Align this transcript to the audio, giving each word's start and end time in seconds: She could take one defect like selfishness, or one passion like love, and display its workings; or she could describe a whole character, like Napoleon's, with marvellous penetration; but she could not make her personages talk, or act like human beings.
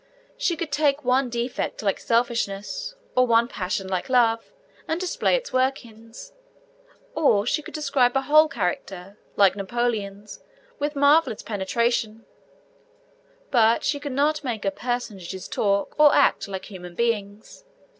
She 0.35 0.55
could 0.57 0.71
take 0.71 1.03
one 1.05 1.29
defect 1.29 1.83
like 1.83 1.99
selfishness, 1.99 2.95
or 3.15 3.27
one 3.27 3.47
passion 3.47 3.87
like 3.87 4.09
love, 4.09 4.51
and 4.87 4.99
display 4.99 5.35
its 5.35 5.53
workings; 5.53 6.33
or 7.13 7.45
she 7.45 7.61
could 7.61 7.75
describe 7.75 8.15
a 8.17 8.21
whole 8.23 8.47
character, 8.47 9.19
like 9.35 9.55
Napoleon's, 9.55 10.43
with 10.79 10.95
marvellous 10.95 11.43
penetration; 11.43 12.25
but 13.51 13.83
she 13.83 13.99
could 13.99 14.11
not 14.13 14.43
make 14.43 14.63
her 14.63 14.71
personages 14.71 15.47
talk, 15.47 15.93
or 15.99 16.15
act 16.15 16.47
like 16.47 16.65
human 16.65 16.95
beings. 16.95 17.63